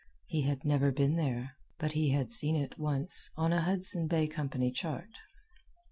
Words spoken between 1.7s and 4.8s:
but he had seen it, once, on a Hudson Bay Company